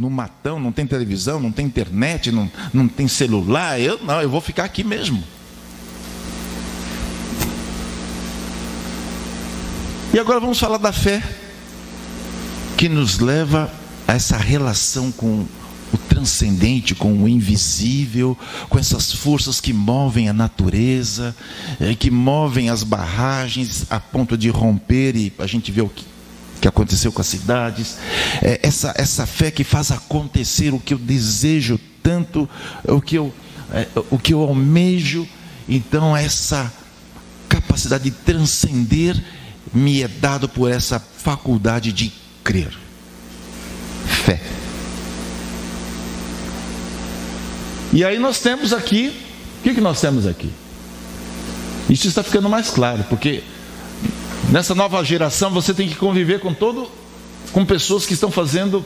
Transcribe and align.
no 0.00 0.08
matão, 0.08 0.58
não 0.58 0.72
tem 0.72 0.86
televisão, 0.86 1.38
não 1.38 1.52
tem 1.52 1.66
internet, 1.66 2.32
não, 2.32 2.50
não 2.72 2.88
tem 2.88 3.06
celular. 3.06 3.78
Eu 3.78 4.02
não, 4.02 4.22
eu 4.22 4.30
vou 4.30 4.40
ficar 4.40 4.64
aqui 4.64 4.82
mesmo. 4.82 5.22
E 10.14 10.18
agora 10.18 10.40
vamos 10.40 10.58
falar 10.58 10.78
da 10.78 10.90
fé, 10.90 11.22
que 12.78 12.88
nos 12.88 13.18
leva 13.18 13.70
a 14.08 14.14
essa 14.14 14.38
relação 14.38 15.12
com 15.12 15.46
o 15.92 15.98
transcendente, 16.08 16.94
com 16.94 17.22
o 17.22 17.28
invisível, 17.28 18.36
com 18.70 18.78
essas 18.78 19.12
forças 19.12 19.60
que 19.60 19.72
movem 19.72 20.30
a 20.30 20.32
natureza, 20.32 21.36
eh, 21.78 21.94
que 21.94 22.10
movem 22.10 22.70
as 22.70 22.82
barragens 22.82 23.84
a 23.90 24.00
ponto 24.00 24.36
de 24.36 24.48
romper, 24.48 25.14
e 25.14 25.32
a 25.38 25.46
gente 25.46 25.70
vê 25.70 25.82
o 25.82 25.88
que, 25.88 26.04
que 26.60 26.68
aconteceu 26.68 27.10
com 27.10 27.20
as 27.20 27.26
cidades. 27.26 27.96
É 28.42 28.60
essa, 28.62 28.92
essa 28.96 29.26
fé 29.26 29.50
que 29.50 29.64
faz 29.64 29.90
acontecer 29.90 30.72
o 30.72 30.78
que 30.78 30.94
eu 30.94 30.98
desejo 30.98 31.78
tanto, 32.02 32.48
o 32.84 33.00
que 33.00 33.16
eu, 33.16 33.32
é, 33.72 33.86
o 34.10 34.18
que 34.18 34.34
eu 34.34 34.40
almejo. 34.40 35.26
Então, 35.68 36.16
essa 36.16 36.72
capacidade 37.48 38.04
de 38.04 38.10
transcender 38.10 39.20
me 39.72 40.02
é 40.02 40.08
dado 40.08 40.48
por 40.48 40.70
essa 40.70 41.00
faculdade 41.00 41.92
de 41.92 42.12
crer. 42.42 42.72
Fé. 44.06 44.40
E 47.92 48.04
aí 48.04 48.18
nós 48.18 48.40
temos 48.40 48.72
aqui, 48.72 49.12
o 49.58 49.62
que, 49.62 49.74
que 49.74 49.80
nós 49.80 50.00
temos 50.00 50.26
aqui? 50.26 50.50
Isso 51.88 52.06
está 52.06 52.22
ficando 52.22 52.48
mais 52.48 52.70
claro, 52.70 53.04
porque 53.08 53.42
nessa 54.50 54.74
nova 54.74 55.02
geração 55.04 55.50
você 55.50 55.72
tem 55.72 55.88
que 55.88 55.94
conviver 55.94 56.40
com 56.40 56.52
todo, 56.52 56.90
com 57.52 57.64
pessoas 57.64 58.06
que 58.06 58.14
estão 58.14 58.30
fazendo 58.30 58.84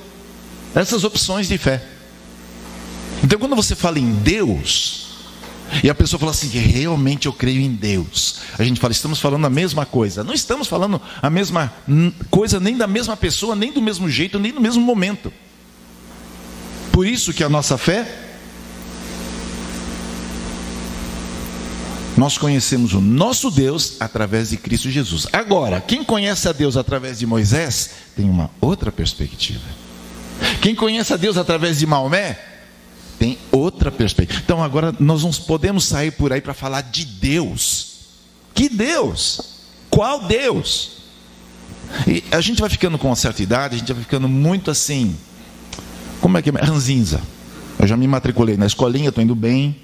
essas 0.74 1.04
opções 1.04 1.48
de 1.48 1.58
fé. 1.58 1.82
Então 3.22 3.38
quando 3.38 3.56
você 3.56 3.74
fala 3.74 3.98
em 3.98 4.12
Deus, 4.12 5.04
e 5.82 5.90
a 5.90 5.94
pessoa 5.94 6.20
fala 6.20 6.32
assim: 6.32 6.48
realmente 6.48 7.26
eu 7.26 7.32
creio 7.32 7.60
em 7.60 7.70
Deus. 7.70 8.40
A 8.58 8.62
gente 8.62 8.80
fala, 8.80 8.92
estamos 8.92 9.18
falando 9.20 9.46
a 9.46 9.50
mesma 9.50 9.84
coisa. 9.86 10.22
Não 10.22 10.34
estamos 10.34 10.68
falando 10.68 11.00
a 11.20 11.30
mesma 11.30 11.72
coisa, 12.30 12.60
nem 12.60 12.76
da 12.76 12.86
mesma 12.86 13.16
pessoa, 13.16 13.56
nem 13.56 13.72
do 13.72 13.82
mesmo 13.82 14.08
jeito, 14.08 14.38
nem 14.38 14.52
no 14.52 14.60
mesmo 14.60 14.82
momento. 14.82 15.32
Por 16.92 17.06
isso 17.06 17.32
que 17.32 17.42
a 17.42 17.48
nossa 17.48 17.76
fé, 17.76 18.23
nós 22.16 22.38
conhecemos 22.38 22.94
o 22.94 23.00
nosso 23.00 23.50
Deus 23.50 23.96
através 23.98 24.50
de 24.50 24.56
Cristo 24.56 24.90
Jesus. 24.90 25.26
Agora, 25.32 25.80
quem 25.80 26.04
conhece 26.04 26.48
a 26.48 26.52
Deus 26.52 26.76
através 26.76 27.18
de 27.18 27.26
Moisés, 27.26 27.90
tem 28.16 28.28
uma 28.28 28.50
outra 28.60 28.92
perspectiva. 28.92 29.64
Quem 30.60 30.74
conhece 30.74 31.12
a 31.12 31.16
Deus 31.16 31.36
através 31.36 31.78
de 31.78 31.86
Maomé, 31.86 32.38
tem 33.18 33.38
outra 33.50 33.90
perspectiva. 33.90 34.40
Então 34.44 34.62
agora 34.62 34.94
nós 34.98 35.22
não 35.22 35.30
podemos 35.32 35.84
sair 35.84 36.12
por 36.12 36.32
aí 36.32 36.40
para 36.40 36.54
falar 36.54 36.82
de 36.82 37.04
Deus. 37.04 37.94
Que 38.54 38.68
Deus? 38.68 39.40
Qual 39.90 40.26
Deus? 40.26 40.92
E 42.06 42.24
a 42.30 42.40
gente 42.40 42.60
vai 42.60 42.70
ficando 42.70 42.98
com 42.98 43.08
uma 43.08 43.16
certa 43.16 43.42
idade, 43.42 43.76
a 43.76 43.78
gente 43.78 43.92
vai 43.92 44.02
ficando 44.02 44.28
muito 44.28 44.70
assim. 44.70 45.16
Como 46.20 46.38
é 46.38 46.42
que 46.42 46.50
é? 46.50 46.52
Ranzinza. 46.52 47.20
Eu 47.78 47.86
já 47.86 47.96
me 47.96 48.06
matriculei 48.06 48.56
na 48.56 48.66
escolinha, 48.66 49.08
estou 49.08 49.22
indo 49.22 49.34
bem. 49.34 49.76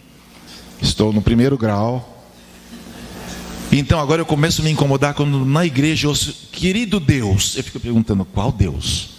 Estou 0.81 1.13
no 1.13 1.21
primeiro 1.21 1.59
grau. 1.59 2.20
Então 3.73 4.01
agora 4.01 4.21
eu 4.21 4.27
começo 4.27 4.61
a 4.61 4.65
me 4.65 4.71
incomodar 4.71 5.15
quando 5.15 5.45
na 5.45 5.65
igreja 5.65 6.07
eu 6.07 6.11
ouço, 6.11 6.49
querido 6.51 6.99
Deus, 6.99 7.57
eu 7.57 7.63
fico 7.63 7.79
perguntando, 7.79 8.25
qual 8.25 8.51
Deus? 8.51 9.11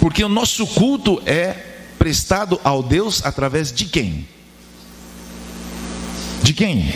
Porque 0.00 0.22
o 0.22 0.28
nosso 0.28 0.66
culto 0.66 1.20
é 1.24 1.52
prestado 1.98 2.60
ao 2.62 2.82
Deus 2.82 3.24
através 3.24 3.72
de 3.72 3.86
quem? 3.86 4.28
De 6.42 6.52
quem? 6.52 6.92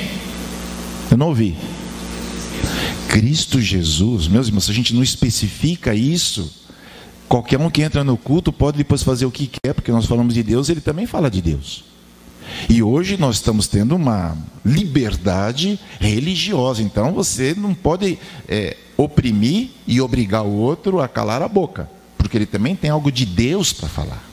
Eu 1.10 1.16
não 1.16 1.28
ouvi. 1.28 1.56
Cristo 3.08 3.60
Jesus, 3.60 4.28
meus 4.28 4.46
irmãos, 4.46 4.66
se 4.66 4.70
a 4.70 4.74
gente 4.74 4.94
não 4.94 5.02
especifica 5.02 5.94
isso, 5.94 6.52
qualquer 7.28 7.58
um 7.58 7.70
que 7.70 7.82
entra 7.82 8.04
no 8.04 8.16
culto 8.16 8.52
pode 8.52 8.76
depois 8.78 9.02
fazer 9.02 9.24
o 9.24 9.30
que 9.30 9.48
quer, 9.48 9.72
porque 9.72 9.90
nós 9.90 10.06
falamos 10.06 10.34
de 10.34 10.42
Deus, 10.42 10.68
ele 10.68 10.80
também 10.80 11.06
fala 11.06 11.30
de 11.30 11.42
Deus. 11.42 11.84
E 12.68 12.82
hoje 12.82 13.16
nós 13.16 13.36
estamos 13.36 13.66
tendo 13.66 13.96
uma 13.96 14.36
liberdade 14.64 15.78
religiosa, 15.98 16.82
então 16.82 17.12
você 17.12 17.54
não 17.56 17.74
pode 17.74 18.18
é, 18.48 18.76
oprimir 18.96 19.70
e 19.86 20.00
obrigar 20.00 20.44
o 20.44 20.52
outro 20.52 21.00
a 21.00 21.08
calar 21.08 21.42
a 21.42 21.48
boca, 21.48 21.88
porque 22.18 22.36
ele 22.36 22.46
também 22.46 22.76
tem 22.76 22.90
algo 22.90 23.10
de 23.10 23.24
Deus 23.24 23.72
para 23.72 23.88
falar. 23.88 24.24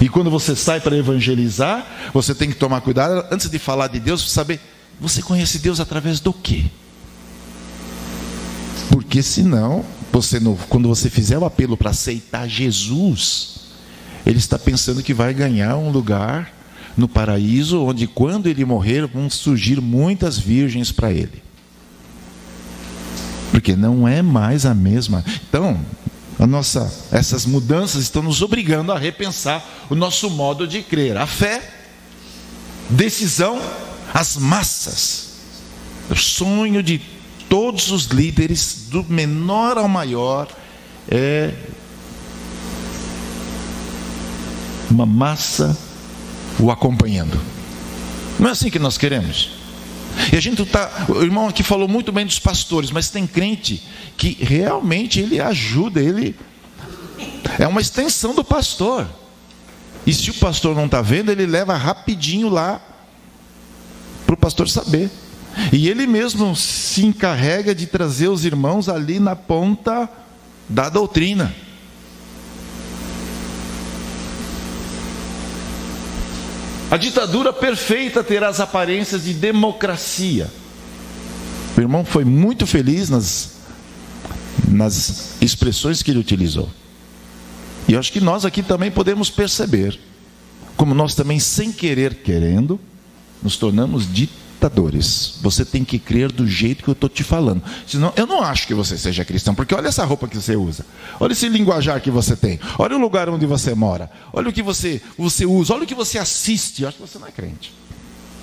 E 0.00 0.08
quando 0.08 0.30
você 0.30 0.56
sai 0.56 0.80
para 0.80 0.96
evangelizar, 0.96 1.86
você 2.14 2.34
tem 2.34 2.48
que 2.48 2.56
tomar 2.56 2.80
cuidado 2.80 3.26
antes 3.30 3.50
de 3.50 3.58
falar 3.58 3.88
de 3.88 4.00
Deus, 4.00 4.30
saber 4.30 4.58
você 5.00 5.22
conhece 5.22 5.58
Deus 5.58 5.80
através 5.80 6.20
do 6.20 6.32
quê? 6.32 6.66
Porque 8.90 9.22
senão, 9.22 9.84
você 10.12 10.38
quando 10.68 10.88
você 10.88 11.08
fizer 11.08 11.38
o 11.38 11.44
apelo 11.44 11.76
para 11.76 11.90
aceitar 11.90 12.46
Jesus, 12.48 13.59
ele 14.26 14.38
está 14.38 14.58
pensando 14.58 15.02
que 15.02 15.14
vai 15.14 15.32
ganhar 15.32 15.76
um 15.76 15.90
lugar 15.90 16.52
no 16.96 17.08
paraíso, 17.08 17.82
onde 17.82 18.06
quando 18.06 18.48
ele 18.48 18.64
morrer 18.64 19.06
vão 19.06 19.30
surgir 19.30 19.80
muitas 19.80 20.38
virgens 20.38 20.92
para 20.92 21.10
ele. 21.10 21.42
Porque 23.50 23.74
não 23.74 24.06
é 24.06 24.22
mais 24.22 24.64
a 24.66 24.74
mesma. 24.74 25.24
Então, 25.48 25.80
a 26.38 26.46
nossa, 26.46 26.92
essas 27.10 27.44
mudanças 27.44 28.02
estão 28.02 28.22
nos 28.22 28.42
obrigando 28.42 28.92
a 28.92 28.98
repensar 28.98 29.66
o 29.90 29.94
nosso 29.94 30.30
modo 30.30 30.66
de 30.66 30.82
crer. 30.82 31.16
A 31.16 31.26
fé, 31.26 31.62
decisão, 32.88 33.60
as 34.12 34.36
massas. 34.36 35.30
O 36.08 36.16
sonho 36.16 36.82
de 36.82 37.00
todos 37.48 37.90
os 37.90 38.06
líderes, 38.06 38.86
do 38.90 39.04
menor 39.04 39.76
ao 39.76 39.88
maior, 39.88 40.48
é 41.08 41.52
uma 44.90 45.06
massa 45.06 45.76
o 46.58 46.70
acompanhando. 46.70 47.40
Não 48.38 48.48
é 48.48 48.52
assim 48.52 48.70
que 48.70 48.78
nós 48.78 48.98
queremos. 48.98 49.50
E 50.32 50.36
a 50.36 50.40
gente 50.40 50.62
está. 50.62 51.06
O 51.08 51.22
irmão 51.22 51.48
aqui 51.48 51.62
falou 51.62 51.88
muito 51.88 52.10
bem 52.10 52.26
dos 52.26 52.38
pastores, 52.38 52.90
mas 52.90 53.10
tem 53.10 53.26
crente 53.26 53.82
que 54.16 54.36
realmente 54.40 55.20
ele 55.20 55.40
ajuda, 55.40 56.00
ele 56.00 56.36
é 57.58 57.66
uma 57.66 57.80
extensão 57.80 58.34
do 58.34 58.44
pastor. 58.44 59.08
E 60.06 60.12
se 60.12 60.30
o 60.30 60.34
pastor 60.34 60.74
não 60.74 60.86
está 60.86 61.02
vendo, 61.02 61.30
ele 61.30 61.46
leva 61.46 61.76
rapidinho 61.76 62.48
lá 62.48 62.80
para 64.26 64.34
o 64.34 64.38
pastor 64.38 64.68
saber. 64.68 65.10
E 65.72 65.88
ele 65.88 66.06
mesmo 66.06 66.54
se 66.56 67.04
encarrega 67.04 67.74
de 67.74 67.86
trazer 67.86 68.28
os 68.28 68.44
irmãos 68.44 68.88
ali 68.88 69.20
na 69.20 69.36
ponta 69.36 70.08
da 70.68 70.88
doutrina. 70.88 71.54
A 76.90 76.96
ditadura 76.96 77.52
perfeita 77.52 78.24
terá 78.24 78.48
as 78.48 78.58
aparências 78.58 79.24
de 79.24 79.32
democracia. 79.32 80.50
O 81.76 81.80
irmão 81.80 82.04
foi 82.04 82.24
muito 82.24 82.66
feliz 82.66 83.08
nas, 83.08 83.52
nas 84.68 85.40
expressões 85.40 86.02
que 86.02 86.10
ele 86.10 86.18
utilizou. 86.18 86.68
E 87.86 87.96
acho 87.96 88.12
que 88.12 88.20
nós 88.20 88.44
aqui 88.44 88.62
também 88.62 88.90
podemos 88.90 89.30
perceber 89.30 89.98
como 90.76 90.94
nós 90.94 91.14
também, 91.14 91.38
sem 91.38 91.70
querer, 91.70 92.22
querendo, 92.22 92.80
nos 93.42 93.58
tornamos 93.58 94.10
ditadores. 94.60 95.34
Você 95.40 95.64
tem 95.64 95.82
que 95.82 95.98
crer 95.98 96.30
do 96.30 96.46
jeito 96.46 96.84
que 96.84 96.90
eu 96.90 96.92
estou 96.92 97.08
te 97.08 97.24
falando. 97.24 97.62
Senão, 97.86 98.12
eu 98.14 98.26
não 98.26 98.42
acho 98.42 98.66
que 98.66 98.74
você 98.74 98.98
seja 98.98 99.24
cristão, 99.24 99.54
porque 99.54 99.74
olha 99.74 99.88
essa 99.88 100.04
roupa 100.04 100.28
que 100.28 100.36
você 100.36 100.54
usa, 100.54 100.84
olha 101.18 101.32
esse 101.32 101.48
linguajar 101.48 102.00
que 102.00 102.10
você 102.10 102.36
tem, 102.36 102.60
olha 102.78 102.96
o 102.96 103.00
lugar 103.00 103.30
onde 103.30 103.46
você 103.46 103.74
mora, 103.74 104.10
olha 104.32 104.50
o 104.50 104.52
que 104.52 104.62
você, 104.62 105.00
você 105.16 105.46
usa, 105.46 105.72
olha 105.72 105.84
o 105.84 105.86
que 105.86 105.94
você 105.94 106.18
assiste. 106.18 106.82
Eu 106.82 106.88
acho 106.88 106.98
que 106.98 107.08
você 107.08 107.18
não 107.18 107.26
é 107.26 107.30
crente. 107.30 107.72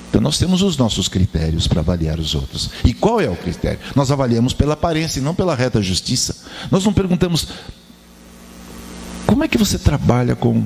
Então 0.10 0.22
nós 0.22 0.38
temos 0.40 0.62
os 0.62 0.78
nossos 0.78 1.08
critérios 1.08 1.68
para 1.68 1.82
avaliar 1.82 2.20
os 2.20 2.34
outros. 2.34 2.72
E 2.84 2.94
qual 2.94 3.22
é 3.22 3.30
o 3.30 3.36
critério? 3.36 3.80
Nós 3.96 4.10
avaliamos 4.10 4.54
pela 4.54 4.74
aparência 4.74 5.20
e 5.20 5.24
não 5.24 5.36
pela 5.36 5.54
reta 5.54 5.82
justiça. 5.82 6.36
Nós 6.72 6.84
não 6.84 6.94
perguntamos 6.94 7.50
como 9.28 9.44
é 9.44 9.48
que 9.48 9.58
você 9.58 9.78
trabalha 9.78 10.36
com 10.36 10.66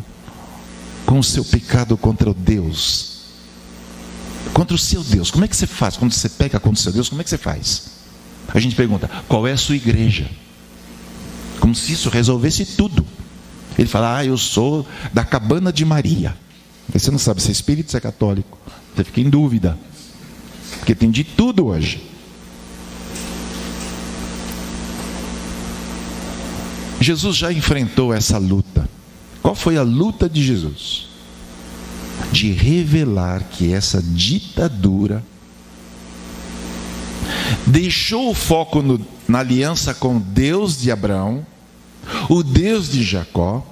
com 1.03 1.19
o 1.19 1.23
seu 1.23 1.43
pecado 1.43 1.97
contra 1.97 2.29
o 2.29 2.33
Deus, 2.33 3.10
contra 4.53 4.75
o 4.75 4.79
seu 4.79 5.03
Deus. 5.03 5.31
Como 5.31 5.45
é 5.45 5.47
que 5.47 5.55
você 5.55 5.67
faz 5.67 5.97
quando 5.97 6.11
você 6.11 6.29
peca 6.29 6.59
contra 6.59 6.79
o 6.79 6.83
seu 6.83 6.91
Deus? 6.91 7.09
Como 7.09 7.21
é 7.21 7.23
que 7.23 7.29
você 7.29 7.37
faz? 7.37 7.91
A 8.53 8.59
gente 8.59 8.75
pergunta: 8.75 9.09
qual 9.27 9.47
é 9.47 9.51
a 9.51 9.57
sua 9.57 9.75
igreja? 9.75 10.29
Como 11.59 11.75
se 11.75 11.93
isso 11.93 12.09
resolvesse 12.09 12.65
tudo. 12.65 13.05
Ele 13.77 13.87
fala: 13.87 14.17
ah, 14.17 14.25
eu 14.25 14.37
sou 14.37 14.87
da 15.13 15.23
cabana 15.23 15.71
de 15.71 15.85
Maria. 15.85 16.35
Você 16.91 17.09
não 17.09 17.19
sabe 17.19 17.41
se 17.41 17.49
é 17.49 17.51
espírito, 17.51 17.91
se 17.91 17.97
é 17.97 17.99
católico. 17.99 18.57
Você 18.95 19.03
fica 19.03 19.21
em 19.21 19.29
dúvida. 19.29 19.77
Porque 20.79 20.95
tem 20.95 21.09
de 21.09 21.23
tudo 21.23 21.67
hoje. 21.67 22.09
Jesus 26.99 27.35
já 27.35 27.51
enfrentou 27.51 28.13
essa 28.13 28.37
luta. 28.37 28.87
Qual 29.41 29.55
foi 29.55 29.77
a 29.77 29.81
luta 29.81 30.29
de 30.29 30.43
Jesus? 30.43 31.10
De 32.31 32.51
revelar 32.51 33.43
que 33.43 33.73
essa 33.73 34.01
ditadura 34.01 35.23
deixou 37.67 38.29
o 38.29 38.33
foco 38.33 38.81
no, 38.81 39.05
na 39.27 39.39
aliança 39.39 39.93
com 39.93 40.17
Deus 40.17 40.79
de 40.79 40.91
Abraão, 40.91 41.45
o 42.29 42.43
Deus 42.43 42.89
de 42.89 43.03
Jacó, 43.03 43.65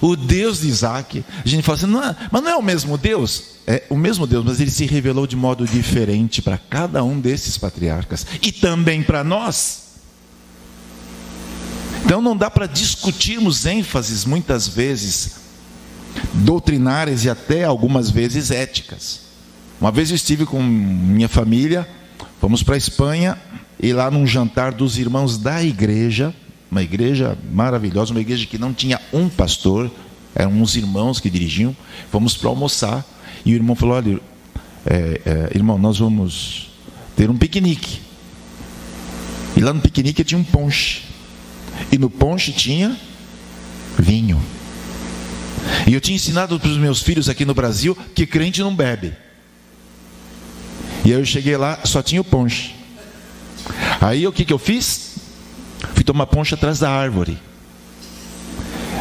o 0.00 0.16
Deus 0.16 0.60
de 0.60 0.68
Isaac. 0.68 1.24
A 1.44 1.48
gente 1.48 1.62
fala 1.62 1.78
assim, 1.78 1.86
não 1.86 2.02
é, 2.02 2.16
mas 2.30 2.42
não 2.42 2.50
é 2.50 2.56
o 2.56 2.62
mesmo 2.62 2.96
Deus? 2.96 3.52
É 3.66 3.84
o 3.88 3.96
mesmo 3.96 4.26
Deus, 4.26 4.44
mas 4.44 4.60
ele 4.60 4.70
se 4.70 4.86
revelou 4.86 5.26
de 5.26 5.36
modo 5.36 5.66
diferente 5.66 6.42
para 6.42 6.58
cada 6.58 7.02
um 7.04 7.20
desses 7.20 7.56
patriarcas 7.58 8.26
e 8.40 8.50
também 8.50 9.02
para 9.02 9.22
nós. 9.22 9.82
Então 12.04 12.20
não 12.20 12.36
dá 12.36 12.50
para 12.50 12.66
discutirmos 12.66 13.64
ênfases 13.64 14.24
muitas 14.24 14.66
vezes 14.66 15.41
doutrinárias 16.34 17.24
e 17.24 17.30
até 17.30 17.64
algumas 17.64 18.10
vezes 18.10 18.50
éticas. 18.50 19.20
Uma 19.80 19.90
vez 19.90 20.10
eu 20.10 20.16
estive 20.16 20.46
com 20.46 20.62
minha 20.62 21.28
família, 21.28 21.88
fomos 22.40 22.62
para 22.62 22.74
a 22.74 22.78
Espanha 22.78 23.38
e 23.80 23.92
lá 23.92 24.10
num 24.10 24.26
jantar 24.26 24.72
dos 24.72 24.98
irmãos 24.98 25.36
da 25.36 25.62
igreja, 25.62 26.32
uma 26.70 26.82
igreja 26.82 27.36
maravilhosa, 27.52 28.12
uma 28.12 28.20
igreja 28.20 28.46
que 28.46 28.58
não 28.58 28.72
tinha 28.72 29.00
um 29.12 29.28
pastor, 29.28 29.90
eram 30.34 30.52
uns 30.52 30.76
irmãos 30.76 31.20
que 31.20 31.28
dirigiam, 31.28 31.76
fomos 32.10 32.36
para 32.36 32.48
almoçar 32.48 33.04
e 33.44 33.52
o 33.52 33.56
irmão 33.56 33.74
falou: 33.74 33.96
olha, 33.96 34.20
é, 34.86 35.20
é, 35.24 35.50
irmão, 35.54 35.78
nós 35.78 35.98
vamos 35.98 36.70
ter 37.16 37.30
um 37.30 37.36
piquenique. 37.36 38.00
E 39.56 39.60
lá 39.60 39.72
no 39.72 39.80
piquenique 39.80 40.24
tinha 40.24 40.38
um 40.38 40.44
ponche. 40.44 41.02
E 41.90 41.98
no 41.98 42.08
ponche 42.08 42.52
tinha 42.52 42.96
vinho. 43.98 44.40
E 45.86 45.94
eu 45.94 46.00
tinha 46.00 46.16
ensinado 46.16 46.58
para 46.58 46.68
os 46.68 46.76
meus 46.76 47.02
filhos 47.02 47.28
aqui 47.28 47.44
no 47.44 47.54
Brasil 47.54 47.96
que 48.14 48.26
crente 48.26 48.60
não 48.60 48.74
bebe. 48.74 49.12
E 51.04 51.12
aí 51.12 51.18
eu 51.18 51.24
cheguei 51.24 51.56
lá, 51.56 51.80
só 51.84 52.02
tinha 52.02 52.20
o 52.20 52.24
ponche. 52.24 52.74
Aí 54.00 54.26
o 54.26 54.32
que, 54.32 54.44
que 54.44 54.52
eu 54.52 54.58
fiz? 54.58 55.16
Fui 55.94 56.04
tomar 56.04 56.26
ponche 56.26 56.54
atrás 56.54 56.78
da 56.78 56.90
árvore. 56.90 57.38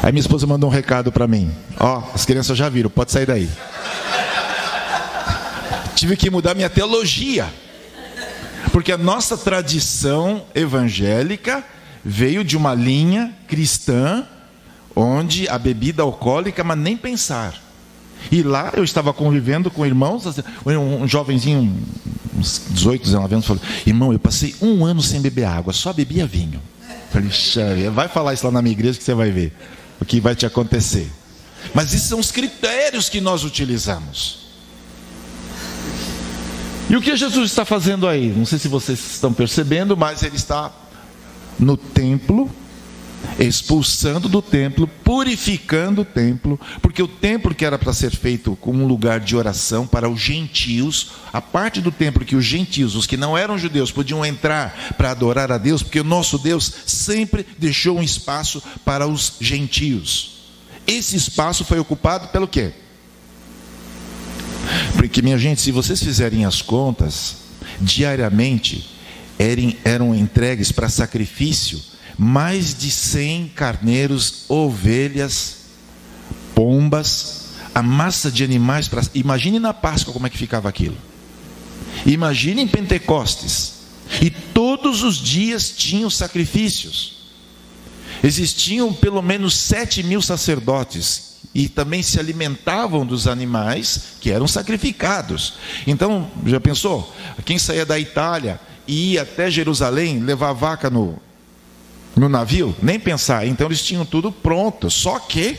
Aí 0.04 0.12
minha 0.12 0.22
esposa 0.22 0.48
mandou 0.48 0.70
um 0.70 0.74
recado 0.74 1.12
para 1.12 1.28
mim: 1.28 1.52
Ó, 1.80 2.00
oh, 2.00 2.16
as 2.16 2.26
crianças 2.26 2.58
já 2.58 2.70
viram, 2.70 2.90
pode 2.90 3.12
sair 3.12 3.26
daí. 3.26 3.50
Tive 5.96 6.18
que 6.18 6.30
mudar 6.30 6.56
minha 6.56 6.70
teologia. 6.70 7.48
Porque 8.72 8.92
a 8.92 8.98
nossa 8.98 9.38
tradição 9.38 10.46
evangélica 10.56 11.64
veio 12.04 12.44
de 12.44 12.58
uma 12.58 12.74
linha 12.74 13.34
cristã 13.48 14.26
onde 14.96 15.48
a 15.48 15.58
bebida 15.58 16.04
alcoólica, 16.04 16.64
mas 16.64 16.78
nem 16.78 16.98
pensar. 16.98 17.62
E 18.32 18.44
lá 18.44 18.72
eu 18.76 18.84
estava 18.84 19.14
convivendo 19.14 19.72
com 19.72 19.86
irmãos, 19.86 20.28
assim, 20.28 20.42
um 20.66 21.08
jovenzinho, 21.08 21.76
uns 22.38 22.62
18, 22.70 23.04
19 23.04 23.34
anos, 23.34 23.48
falou: 23.48 23.62
Irmão, 23.86 24.14
eu 24.14 24.20
passei 24.20 24.56
um 24.62 24.86
ano 24.86 25.02
sem 25.02 25.22
beber 25.22 25.46
água, 25.46 25.74
só 25.74 25.92
bebia 25.92 26.28
vinho. 26.28 26.62
falei: 27.12 27.90
Vai 27.90 28.08
falar 28.08 28.34
isso 28.34 28.46
lá 28.46 28.52
na 28.52 28.62
minha 28.62 28.74
igreja 28.74 28.98
que 28.98 29.04
você 29.04 29.14
vai 29.14 29.32
ver 29.32 29.54
o 30.00 30.06
que 30.06 30.20
vai 30.20 30.36
te 30.36 30.46
acontecer. 30.46 31.10
Mas 31.74 31.94
esses 31.94 32.08
são 32.08 32.20
os 32.20 32.32
critérios 32.32 33.08
que 33.08 33.22
nós 33.22 33.44
utilizamos. 33.44 34.40
E 36.90 36.96
o 36.96 37.02
que 37.02 37.16
Jesus 37.16 37.50
está 37.50 37.64
fazendo 37.64 38.08
aí? 38.08 38.34
Não 38.36 38.46
sei 38.46 38.60
se 38.60 38.68
vocês 38.68 39.00
estão 39.00 39.32
percebendo, 39.32 39.96
mas 39.96 40.24
ele 40.24 40.36
está 40.36 40.72
no 41.58 41.78
templo, 41.78 42.50
expulsando 43.40 44.28
do 44.28 44.42
templo, 44.42 44.88
purificando 45.04 46.02
o 46.02 46.06
templo, 46.06 46.60
porque 46.82 47.02
o 47.02 47.08
templo 47.08 47.56
que 47.56 47.66
era 47.66 47.78
para 47.78 47.94
ser 47.94 48.12
feito 48.12 48.56
como 48.60 48.84
um 48.84 48.88
lugar 48.88 49.20
de 49.20 49.36
oração 49.36 49.88
para 49.88 50.10
os 50.10 50.20
gentios, 50.20 51.12
a 51.32 51.42
parte 51.42 51.82
do 51.82 51.92
templo 51.92 52.26
que 52.26 52.36
os 52.36 52.46
gentios, 52.46 52.96
os 52.96 53.08
que 53.08 53.18
não 53.18 53.38
eram 53.38 53.58
judeus, 53.58 53.92
podiam 53.92 54.26
entrar 54.26 54.96
para 54.98 55.12
adorar 55.12 55.52
a 55.52 55.58
Deus, 55.58 55.82
porque 55.82 56.00
o 56.00 56.04
nosso 56.04 56.38
Deus 56.38 56.72
sempre 56.86 57.46
deixou 57.58 57.98
um 57.98 58.04
espaço 58.04 58.62
para 58.86 59.08
os 59.08 59.34
gentios. 59.40 60.42
Esse 60.86 61.16
espaço 61.16 61.64
foi 61.64 61.80
ocupado 61.80 62.28
pelo 62.30 62.48
quê? 62.48 62.72
Porque, 64.96 65.22
minha 65.22 65.38
gente, 65.38 65.62
se 65.62 65.72
vocês 65.72 66.02
fizerem 66.02 66.46
as 66.46 66.62
contas, 66.62 67.38
diariamente 67.80 68.90
eram, 69.40 69.74
eram 69.84 70.16
entregues 70.16 70.72
para 70.72 70.90
sacrifício 70.90 71.91
mais 72.18 72.78
de 72.78 72.92
100 72.92 73.50
carneiros, 73.50 74.46
ovelhas, 74.48 75.58
pombas, 76.54 77.50
a 77.74 77.82
massa 77.82 78.32
de 78.32 78.44
animais. 78.44 78.88
Para... 78.88 79.02
Imagine 79.14 79.60
na 79.60 79.74
Páscoa 79.74 80.14
como 80.14 80.28
é 80.28 80.30
que 80.30 80.38
ficava 80.38 80.70
aquilo. 80.70 80.98
Imagine 82.06 82.62
em 82.62 82.68
Pentecostes. 82.68 83.82
E 84.22 84.30
todos 84.30 85.04
os 85.04 85.18
dias 85.18 85.70
tinham 85.70 86.10
sacrifícios. 86.10 87.22
Existiam 88.24 88.94
pelo 88.94 89.22
menos 89.22 89.56
sete 89.56 90.04
mil 90.04 90.22
sacerdotes 90.22 91.32
e 91.54 91.68
também 91.68 92.04
se 92.04 92.20
alimentavam 92.20 93.06
dos 93.06 93.28
animais 93.28 94.16
que 94.20 94.32
eram 94.32 94.48
sacrificados. 94.48 95.56
Então, 95.88 96.30
já 96.46 96.60
pensou? 96.60 97.14
Quem 97.44 97.58
saía 97.58 97.86
da 97.86 98.00
Itália 98.00 98.60
e 98.88 99.14
ia 99.14 99.24
até 99.24 99.50
Jerusalém 99.50 100.20
levar 100.20 100.54
vaca 100.54 100.90
no, 100.90 101.20
no 102.22 102.30
navio? 102.30 102.76
Nem 102.84 103.00
pensar. 103.00 103.48
Então, 103.48 103.66
eles 103.66 103.82
tinham 103.82 104.06
tudo 104.06 104.32
pronto. 104.32 104.92
Só 104.92 105.18
que, 105.18 105.58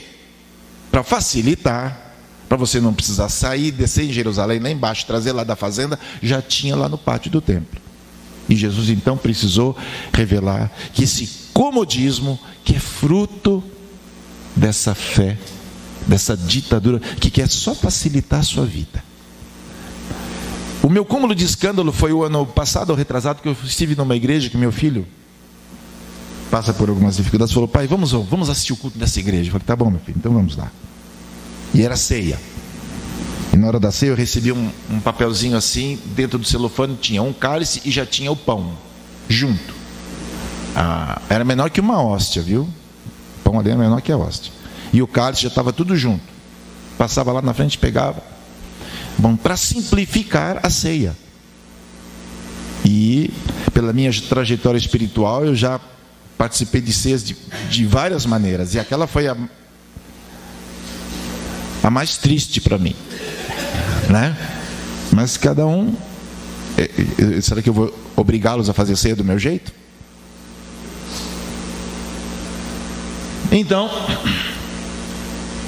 para 0.92 1.02
facilitar, 1.02 2.14
para 2.48 2.56
você 2.56 2.80
não 2.80 2.94
precisar 2.94 3.28
sair, 3.28 3.72
descer 3.72 4.04
em 4.04 4.12
Jerusalém, 4.12 4.60
lá 4.60 4.70
embaixo, 4.70 5.04
trazer 5.04 5.32
lá 5.32 5.42
da 5.42 5.56
fazenda, 5.56 5.98
já 6.22 6.40
tinha 6.40 6.76
lá 6.76 6.88
no 6.88 6.96
pátio 6.96 7.32
do 7.32 7.40
templo. 7.40 7.80
E 8.48 8.54
Jesus 8.54 8.90
então 8.90 9.16
precisou 9.16 9.76
revelar 10.12 10.70
que 10.92 11.02
esse 11.02 11.28
comodismo, 11.52 12.38
que 12.64 12.76
é 12.76 12.78
fruto 12.78 13.62
dessa 14.54 14.94
fé 14.94 15.36
dessa 16.06 16.36
ditadura 16.36 16.98
que 16.98 17.30
quer 17.30 17.48
só 17.48 17.76
facilitar 17.76 18.40
a 18.40 18.42
sua 18.42 18.66
vida. 18.66 19.04
O 20.82 20.90
meu 20.90 21.04
cúmulo 21.04 21.32
de 21.32 21.44
escândalo 21.44 21.92
foi 21.92 22.12
o 22.12 22.24
ano 22.24 22.44
passado, 22.44 22.90
ou 22.90 22.96
retrasado, 22.96 23.40
que 23.40 23.48
eu 23.48 23.56
estive 23.64 23.94
numa 23.94 24.16
igreja 24.16 24.50
que 24.50 24.56
meu 24.56 24.72
filho 24.72 25.06
passa 26.52 26.74
por 26.74 26.90
algumas 26.90 27.16
dificuldades, 27.16 27.54
falou, 27.54 27.66
pai, 27.66 27.86
vamos, 27.86 28.12
vamos 28.12 28.50
assistir 28.50 28.74
o 28.74 28.76
culto 28.76 28.98
dessa 28.98 29.18
igreja. 29.18 29.48
Eu 29.48 29.52
falei, 29.52 29.64
tá 29.64 29.74
bom, 29.74 29.88
meu 29.88 30.00
filho, 30.00 30.18
então 30.18 30.34
vamos 30.34 30.54
lá. 30.54 30.70
E 31.72 31.80
era 31.80 31.96
ceia. 31.96 32.38
E 33.54 33.56
na 33.56 33.68
hora 33.68 33.80
da 33.80 33.90
ceia 33.90 34.10
eu 34.10 34.14
recebi 34.14 34.52
um, 34.52 34.70
um 34.90 35.00
papelzinho 35.00 35.56
assim, 35.56 35.98
dentro 36.14 36.38
do 36.38 36.44
celofane 36.44 36.94
tinha 37.00 37.22
um 37.22 37.32
cálice 37.32 37.80
e 37.86 37.90
já 37.90 38.04
tinha 38.04 38.30
o 38.30 38.36
pão, 38.36 38.74
junto. 39.30 39.74
Ah, 40.76 41.22
era 41.30 41.42
menor 41.42 41.70
que 41.70 41.80
uma 41.80 42.02
hóstia, 42.02 42.42
viu? 42.42 42.64
O 42.64 43.42
pão 43.42 43.58
ali 43.58 43.70
era 43.70 43.78
menor 43.78 44.02
que 44.02 44.12
a 44.12 44.18
hóstia. 44.18 44.52
E 44.92 45.00
o 45.00 45.06
cálice 45.06 45.44
já 45.44 45.48
estava 45.48 45.72
tudo 45.72 45.96
junto. 45.96 46.22
Passava 46.98 47.32
lá 47.32 47.40
na 47.40 47.54
frente, 47.54 47.78
pegava. 47.78 48.22
Bom, 49.16 49.36
para 49.36 49.56
simplificar 49.56 50.60
a 50.62 50.68
ceia. 50.68 51.16
E 52.84 53.30
pela 53.72 53.94
minha 53.94 54.12
trajetória 54.28 54.76
espiritual, 54.76 55.46
eu 55.46 55.56
já 55.56 55.80
participei 56.42 56.80
de 56.80 56.92
ceias 56.92 57.22
de, 57.22 57.36
de 57.70 57.86
várias 57.86 58.26
maneiras. 58.26 58.74
E 58.74 58.80
aquela 58.80 59.06
foi 59.06 59.28
a, 59.28 59.36
a 61.84 61.88
mais 61.88 62.16
triste 62.16 62.60
para 62.60 62.76
mim. 62.76 62.96
Né? 64.10 64.36
Mas 65.12 65.36
cada 65.36 65.64
um. 65.64 65.94
É, 66.76 66.90
é, 67.36 67.40
será 67.40 67.62
que 67.62 67.68
eu 67.68 67.72
vou 67.72 67.96
obrigá-los 68.16 68.68
a 68.68 68.72
fazer 68.72 68.96
ceia 68.96 69.14
do 69.14 69.22
meu 69.22 69.38
jeito? 69.38 69.72
Então. 73.52 73.88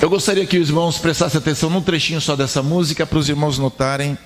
Eu 0.02 0.10
gostaria 0.10 0.44
que 0.44 0.58
os 0.58 0.70
irmãos 0.70 0.98
prestassem 0.98 1.38
atenção 1.38 1.70
num 1.70 1.82
trechinho 1.82 2.20
só 2.20 2.34
dessa 2.34 2.64
música 2.64 3.06
para 3.06 3.18
os 3.18 3.28
irmãos 3.28 3.60
notarem. 3.60 4.18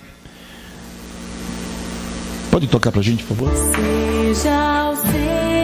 Pode 2.50 2.66
tocar 2.68 2.90
para 2.90 3.00
a 3.00 3.04
gente, 3.04 3.22
por 3.24 3.36
favor? 3.36 3.52
Seja 3.54 4.90
o 4.90 4.96
seu. 4.96 5.57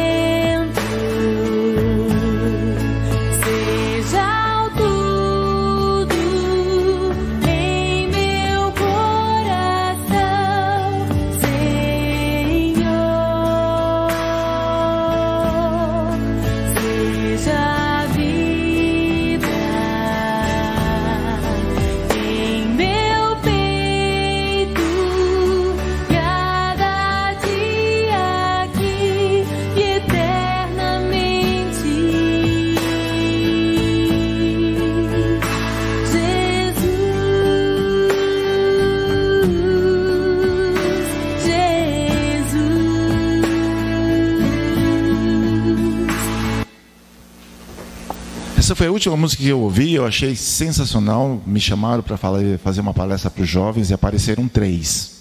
Essa 48.75 48.79
foi 48.79 48.87
a 48.89 48.91
última 48.91 49.17
música 49.17 49.41
que 49.41 49.49
eu 49.49 49.61
ouvi, 49.61 49.95
eu 49.95 50.05
achei 50.05 50.35
sensacional. 50.35 51.41
Me 51.47 51.61
chamaram 51.61 52.03
para 52.03 52.17
fazer 52.17 52.81
uma 52.81 52.93
palestra 52.93 53.31
para 53.31 53.45
os 53.45 53.49
jovens 53.49 53.91
e 53.91 53.95
apareceram 53.95 54.49
três. 54.49 55.21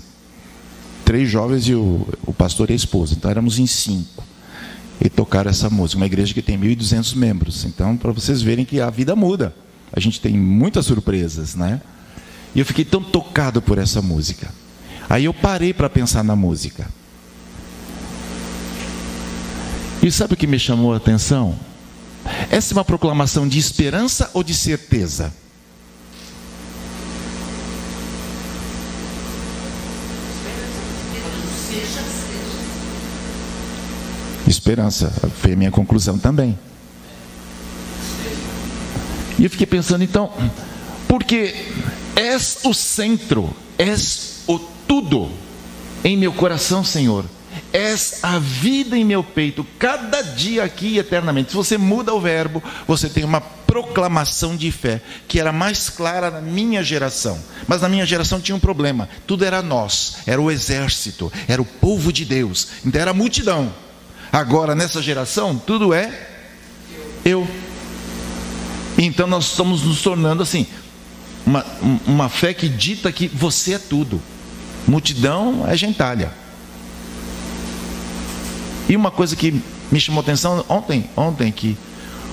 Três 1.05 1.29
jovens 1.29 1.67
e 1.67 1.75
o, 1.75 2.07
o 2.25 2.33
pastor 2.33 2.71
e 2.71 2.73
a 2.73 2.75
esposa. 2.75 3.13
Então 3.13 3.29
éramos 3.29 3.59
em 3.59 3.67
cinco. 3.67 4.23
E 4.99 5.07
tocaram 5.07 5.51
essa 5.51 5.69
música. 5.69 5.97
Uma 5.97 6.07
igreja 6.07 6.33
que 6.33 6.41
tem 6.41 6.59
1.200 6.59 7.15
membros. 7.15 7.63
Então, 7.63 7.95
para 7.95 8.11
vocês 8.11 8.41
verem 8.41 8.65
que 8.65 8.81
a 8.81 8.89
vida 8.89 9.15
muda. 9.15 9.53
A 9.95 9.99
gente 9.99 10.19
tem 10.19 10.33
muitas 10.35 10.87
surpresas, 10.87 11.53
né? 11.53 11.79
E 12.55 12.59
eu 12.59 12.65
fiquei 12.65 12.83
tão 12.83 13.03
tocado 13.03 13.61
por 13.61 13.77
essa 13.77 14.01
música. 14.01 14.49
Aí 15.07 15.25
eu 15.25 15.33
parei 15.33 15.75
para 15.75 15.87
pensar 15.91 16.23
na 16.23 16.35
música. 16.35 16.87
E 20.01 20.09
sabe 20.09 20.33
o 20.33 20.37
que 20.37 20.47
me 20.47 20.57
chamou 20.57 20.91
a 20.91 20.97
atenção? 20.97 21.55
Essa 22.49 22.73
é 22.73 22.75
uma 22.75 22.85
proclamação 22.85 23.47
de 23.47 23.59
esperança 23.59 24.29
ou 24.33 24.43
de 24.43 24.53
certeza? 24.53 25.33
Esperança, 34.47 35.11
foi 35.41 35.53
a 35.53 35.55
minha 35.55 35.71
conclusão 35.71 36.17
também. 36.17 36.57
E 39.37 39.43
eu 39.43 39.49
fiquei 39.49 39.65
pensando, 39.65 40.03
então, 40.03 40.31
porque 41.07 41.55
és 42.15 42.59
o 42.63 42.73
centro, 42.73 43.53
és 43.77 44.43
o 44.47 44.59
tudo 44.59 45.31
em 46.03 46.15
meu 46.15 46.31
coração, 46.31 46.83
Senhor 46.83 47.25
és 47.71 48.19
a 48.23 48.39
vida 48.39 48.97
em 48.97 49.03
meu 49.03 49.23
peito, 49.23 49.65
cada 49.79 50.21
dia 50.21 50.63
aqui 50.63 50.87
e 50.87 50.99
eternamente. 50.99 51.51
Se 51.51 51.55
você 51.55 51.77
muda 51.77 52.13
o 52.13 52.21
verbo, 52.21 52.61
você 52.87 53.09
tem 53.09 53.23
uma 53.23 53.41
proclamação 53.41 54.55
de 54.55 54.71
fé, 54.71 55.01
que 55.27 55.39
era 55.39 55.51
mais 55.51 55.89
clara 55.89 56.29
na 56.29 56.41
minha 56.41 56.83
geração. 56.83 57.39
Mas 57.67 57.81
na 57.81 57.89
minha 57.89 58.05
geração 58.05 58.39
tinha 58.39 58.55
um 58.55 58.59
problema: 58.59 59.09
tudo 59.25 59.43
era 59.43 59.61
nós, 59.61 60.17
era 60.27 60.41
o 60.41 60.51
exército, 60.51 61.31
era 61.47 61.61
o 61.61 61.65
povo 61.65 62.13
de 62.13 62.23
Deus, 62.23 62.67
então 62.85 63.01
era 63.01 63.11
a 63.11 63.15
multidão. 63.15 63.73
Agora, 64.31 64.73
nessa 64.75 65.01
geração, 65.01 65.57
tudo 65.57 65.93
é 65.93 66.29
eu. 67.25 67.47
Então 68.97 69.27
nós 69.27 69.45
estamos 69.45 69.83
nos 69.83 70.01
tornando 70.01 70.43
assim, 70.43 70.67
uma, 71.45 71.65
uma 72.05 72.29
fé 72.29 72.53
que 72.53 72.69
dita 72.69 73.11
que 73.11 73.27
você 73.27 73.73
é 73.73 73.79
tudo. 73.79 74.21
Multidão 74.87 75.65
é 75.67 75.75
gentalha. 75.75 76.42
E 78.93 78.95
uma 78.95 79.09
coisa 79.09 79.35
que 79.35 79.59
me 79.91 79.99
chamou 79.99 80.21
atenção 80.21 80.63
ontem, 80.69 81.09
ontem 81.17 81.51
que 81.51 81.75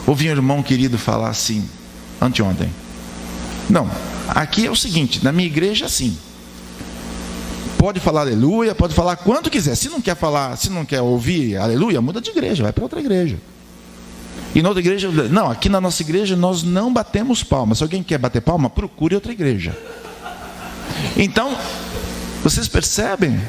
ouvi 0.07 0.29
um 0.29 0.33
irmão 0.33 0.63
querido 0.63 0.99
falar 0.99 1.31
assim, 1.31 1.67
anteontem. 2.21 2.69
Não, 3.71 3.91
aqui 4.29 4.67
é 4.67 4.71
o 4.71 4.77
seguinte, 4.77 5.25
na 5.25 5.33
minha 5.33 5.47
igreja 5.47 5.87
assim. 5.87 6.15
Pode 7.79 7.99
falar 7.99 8.21
aleluia, 8.21 8.75
pode 8.75 8.93
falar 8.93 9.17
quanto 9.17 9.49
quiser. 9.49 9.75
Se 9.75 9.89
não 9.89 10.03
quer 10.03 10.15
falar, 10.15 10.55
se 10.59 10.69
não 10.69 10.85
quer 10.85 11.01
ouvir 11.01 11.57
aleluia, 11.57 11.99
muda 12.03 12.21
de 12.21 12.29
igreja, 12.29 12.63
vai 12.63 12.75
para 12.75 12.85
outra 12.85 13.01
igreja. 13.01 13.39
E 14.55 14.61
na 14.61 14.69
outra 14.69 14.83
igreja, 14.83 15.11
não, 15.31 15.51
aqui 15.51 15.71
na 15.71 15.81
nossa 15.81 16.03
igreja 16.03 16.37
nós 16.37 16.63
não 16.63 16.93
batemos 16.93 17.43
palmas. 17.43 17.79
Se 17.79 17.85
alguém 17.85 18.03
quer 18.03 18.19
bater 18.19 18.43
palma, 18.43 18.69
procure 18.69 19.15
outra 19.15 19.33
igreja. 19.33 19.75
Então, 21.17 21.57
vocês 22.45 22.69
percebem 22.69 23.41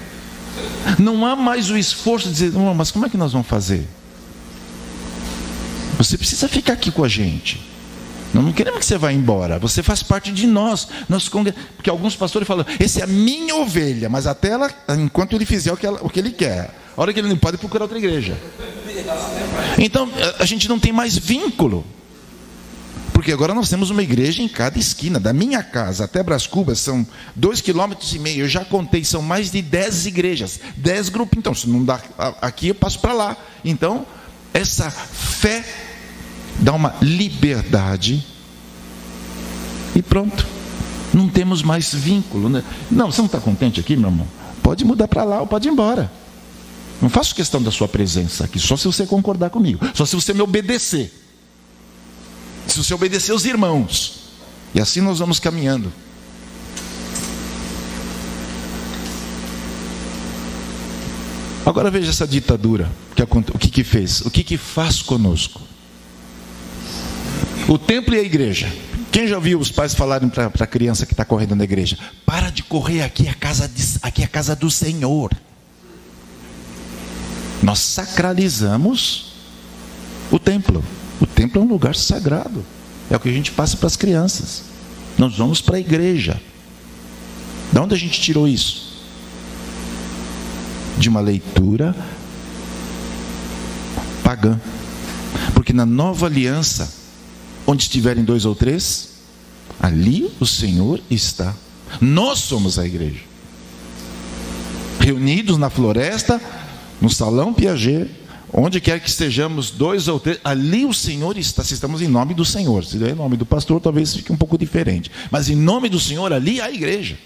não 1.00 1.26
há 1.26 1.36
mais 1.36 1.70
o 1.70 1.78
esforço 1.78 2.28
de 2.28 2.34
dizer, 2.34 2.52
mas 2.76 2.92
como 2.92 3.06
é 3.06 3.10
que 3.10 3.18
nós 3.18 3.32
vamos 3.32 3.48
fazer? 3.48 3.88
Você 5.98 6.18
precisa 6.18 6.48
ficar 6.48 6.74
aqui 6.74 6.92
com 6.92 7.04
a 7.04 7.08
gente. 7.08 7.62
Nós 8.34 8.44
não 8.44 8.54
queremos 8.54 8.80
que 8.80 8.86
você 8.86 8.98
vá 8.98 9.12
embora. 9.12 9.60
Você 9.60 9.84
faz 9.84 10.02
parte 10.02 10.32
de 10.32 10.48
nós. 10.48 10.88
nós 11.10 11.30
porque 11.30 11.90
alguns 11.90 12.16
pastores 12.16 12.48
falam, 12.48 12.66
esse 12.80 13.02
é 13.02 13.04
a 13.04 13.08
minha 13.08 13.56
ovelha, 13.56 14.10
mas 14.10 14.26
até 14.26 14.50
ela, 14.50 14.72
enquanto 14.98 15.34
ele 15.34 15.46
fizer 15.46 15.72
o 15.72 15.78
que, 15.78 15.86
ela, 15.86 16.00
o 16.02 16.10
que 16.10 16.20
ele 16.20 16.32
quer. 16.32 16.74
A 16.96 17.02
hora 17.02 17.14
que 17.14 17.20
ele 17.20 17.30
não 17.30 17.38
pode 17.38 17.58
procurar 17.58 17.84
outra 17.84 17.98
igreja. 17.98 18.38
Então, 19.78 20.10
a 20.40 20.46
gente 20.46 20.68
não 20.68 20.80
tem 20.80 20.92
mais 20.92 21.18
vínculo. 21.18 21.86
Porque 23.22 23.32
agora 23.32 23.54
nós 23.54 23.70
temos 23.70 23.92
uma 23.92 24.02
igreja 24.02 24.42
em 24.42 24.48
cada 24.48 24.80
esquina. 24.80 25.20
Da 25.20 25.32
minha 25.32 25.62
casa 25.62 26.06
até 26.06 26.24
Bras 26.24 26.48
Cubas 26.48 26.80
são 26.80 27.06
dois 27.36 27.62
quilômetros 27.62 28.16
e 28.16 28.18
meio. 28.18 28.46
Eu 28.46 28.50
já 28.50 28.66
contei, 28.66 29.06
são 29.06 29.22
mais 29.22 29.52
de 29.52 29.62
dez 29.62 30.08
igrejas, 30.08 30.60
dez 30.76 31.08
grupos. 31.08 31.38
Então, 31.38 31.54
se 31.54 31.70
não 31.70 31.86
dá 31.86 32.02
aqui, 32.42 32.70
eu 32.70 32.74
passo 32.74 32.98
para 32.98 33.14
lá. 33.14 33.38
Então, 33.64 34.08
essa 34.52 34.90
fé 34.90 35.64
dá 36.62 36.74
uma 36.74 36.96
liberdade 37.00 38.26
e 39.96 40.02
pronto. 40.02 40.48
Não 41.14 41.30
temos 41.30 41.62
mais 41.62 41.94
vínculo. 41.94 42.50
Né? 42.50 42.64
Não, 42.90 43.12
você 43.12 43.22
não 43.22 43.28
está 43.28 43.40
contente 43.40 43.80
aqui, 43.80 43.96
meu 43.96 44.10
irmão? 44.10 44.28
Pode 44.64 44.84
mudar 44.84 45.08
para 45.08 45.24
lá 45.24 45.42
ou 45.42 45.46
pode 45.46 45.68
ir 45.68 45.72
embora. 45.72 46.12
Não 47.00 47.08
faço 47.08 47.36
questão 47.36 47.62
da 47.62 47.70
sua 47.70 47.88
presença 47.88 48.46
aqui, 48.46 48.58
só 48.58 48.76
se 48.76 48.86
você 48.86 49.06
concordar 49.06 49.52
comigo, 49.52 49.86
só 49.94 50.08
se 50.08 50.16
você 50.16 50.34
me 50.34 50.42
obedecer 50.42 51.21
se 52.72 52.78
você 52.78 52.94
obedecer 52.94 53.34
os 53.34 53.46
irmãos. 53.46 54.22
E 54.74 54.80
assim 54.80 55.02
nós 55.02 55.20
vamos 55.20 55.40
caminhando. 55.40 55.92
Agora 61.66 61.92
veja 61.92 62.10
essa 62.10 62.28
ditadura, 62.28 62.92
o 63.54 63.58
que, 63.58 63.70
que 63.70 63.84
fez, 63.84 64.22
o 64.22 64.32
que, 64.32 64.44
que 64.44 64.58
faz 64.58 65.02
conosco. 65.02 65.62
O 67.68 67.78
templo 67.78 68.16
e 68.16 68.20
a 68.20 68.24
igreja. 68.24 68.72
Quem 69.12 69.28
já 69.28 69.36
ouviu 69.36 69.60
os 69.60 69.70
pais 69.70 69.94
falarem 69.94 70.30
para 70.30 70.48
a 70.48 70.68
criança 70.68 71.06
que 71.06 71.14
está 71.14 71.24
correndo 71.24 71.56
na 71.56 71.64
igreja? 71.64 71.98
Para 72.26 72.50
de 72.50 72.64
correr 72.64 73.04
aqui, 73.04 73.28
é 73.28 73.30
a 73.30 73.36
casa 73.36 73.68
de, 73.68 73.84
aqui 74.02 74.22
é 74.22 74.26
a 74.26 74.28
casa 74.28 74.56
do 74.56 74.72
Senhor. 74.72 75.32
Nós 77.62 77.80
sacralizamos 77.80 79.34
o 80.32 80.40
templo. 80.40 80.84
O 81.22 81.28
templo 81.28 81.62
é 81.62 81.64
um 81.64 81.68
lugar 81.68 81.96
sagrado. 81.96 82.66
É 83.10 83.16
o 83.16 83.20
que 83.20 83.30
a 83.30 83.34
gente 83.34 83.52
passa 83.52 83.78
para 83.78 83.88
as 83.88 83.96
crianças. 83.96 84.64
Nós 85.18 85.38
vamos 85.38 85.62
para 85.62 85.78
a 85.78 85.80
igreja. 85.80 86.42
De 87.72 87.80
onde 87.80 87.94
a 87.94 87.98
gente 87.98 88.20
tirou 88.20 88.48
isso? 88.48 89.06
De 90.98 91.08
uma 91.08 91.22
leitura 91.22 91.96
pagã. 94.24 94.60
Porque 95.54 95.74
na 95.74 95.86
nova 95.86 96.26
aliança, 96.26 96.92
onde 97.68 97.84
estiverem 97.84 98.24
dois 98.24 98.46
ou 98.46 98.56
três, 98.56 99.10
ali 99.80 100.32
o 100.40 100.46
Senhor 100.46 101.00
está. 101.10 101.54
Nós 102.00 102.40
somos 102.40 102.80
a 102.80 102.86
igreja. 102.86 103.22
Reunidos 105.00 105.58
na 105.58 105.70
floresta, 105.70 106.42
no 107.02 107.10
salão 107.10 107.54
Piaget, 107.54 108.10
Onde 108.54 108.82
quer 108.82 109.00
que 109.00 109.08
estejamos, 109.08 109.72
dois 109.72 110.08
ou 110.08 110.20
três, 110.20 110.40
ali 110.44 110.86
o 110.86 110.94
Senhor 110.94 111.38
está. 111.38 111.64
Se 111.64 111.74
estamos 111.74 112.02
em 112.02 112.08
nome 112.08 112.34
do 112.34 112.44
Senhor, 112.44 112.84
se 112.84 113.02
é 113.04 113.12
em 113.12 113.16
nome 113.16 113.38
do 113.38 113.46
pastor, 113.46 113.80
talvez 113.80 114.14
fique 114.14 114.32
um 114.32 114.38
pouco 114.38 114.58
diferente. 114.58 115.10
Mas 115.30 115.50
em 115.50 115.56
nome 115.56 115.88
do 115.88 116.00
Senhor, 116.00 116.34
ali 116.34 116.60
a 116.60 116.70
igreja. 116.70 117.18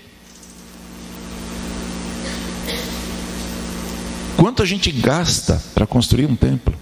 Quanto 4.38 4.62
a 4.62 4.66
gente 4.66 4.92
gasta 4.92 5.62
para 5.74 5.88
construir 5.88 6.26
um 6.26 6.36
templo? 6.36 6.76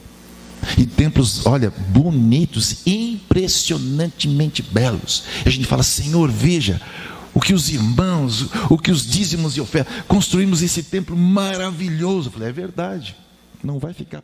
E 0.78 0.86
templos, 0.86 1.46
olha, 1.46 1.72
bonitos, 1.90 2.86
impressionantemente 2.86 4.62
belos. 4.62 5.24
E 5.46 5.50
a 5.50 5.52
gente 5.52 5.68
fala, 5.68 5.84
Senhor, 5.84 6.30
veja 6.30 6.82
o 7.34 7.40
que 7.40 7.54
os 7.54 7.70
irmãos, 7.70 8.50
o 8.70 8.78
que 8.78 8.92
os 8.92 9.06
dízimos 9.06 9.56
e 9.56 9.62
ofertas, 9.62 9.94
construímos 10.08 10.62
esse 10.62 10.84
templo 10.84 11.16
maravilhoso. 11.16 12.28
Eu 12.28 12.34
falei, 12.34 12.50
é 12.50 12.52
verdade, 12.52 13.16
não 13.64 13.80
vai 13.80 13.94
ficar 13.94 14.22